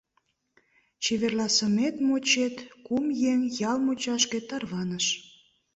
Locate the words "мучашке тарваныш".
3.85-5.05